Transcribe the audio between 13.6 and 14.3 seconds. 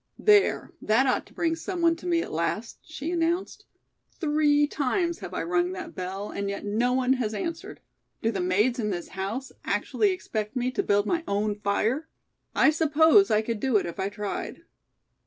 it if I